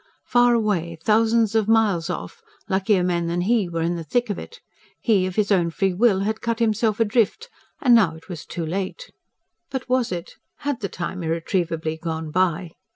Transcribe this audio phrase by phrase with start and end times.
[0.25, 4.39] Far away, thousands of miles off, luckier men than he were in the thick of
[4.39, 4.59] it.
[4.99, 8.65] He, of his own free will, had cut himself adrift, and now it was too
[8.65, 9.11] late.
[9.69, 10.37] But was it?
[10.61, 12.71] Had the time irretrievably gone by?